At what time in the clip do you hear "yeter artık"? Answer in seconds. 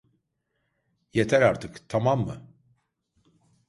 1.13-1.89